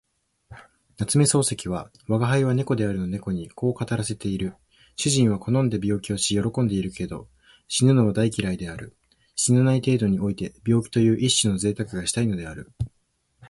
[0.97, 4.55] 夏目漱石は吾輩は猫であるの猫にこう語らせている。
[4.95, 7.29] 主人は好んで病気をし喜んでいるけど、
[7.67, 8.97] 死ぬのは大嫌いである。
[9.35, 12.71] 死なない程度において病気という一種の贅沢がしたいのである。